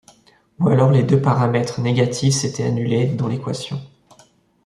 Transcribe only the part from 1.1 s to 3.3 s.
paramètres négatifs s’étaient annulés dans